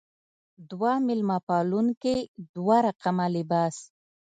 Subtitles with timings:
[0.69, 2.15] دوه مېلمه پالونکې
[2.55, 3.75] دوه رقمه لباس.